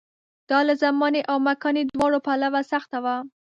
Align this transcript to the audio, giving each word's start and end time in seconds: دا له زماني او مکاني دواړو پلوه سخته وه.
دا 0.49 0.59
له 0.67 0.73
زماني 0.83 1.21
او 1.31 1.37
مکاني 1.47 1.83
دواړو 1.85 2.17
پلوه 2.25 2.61
سخته 2.71 2.97
وه. 3.03 3.15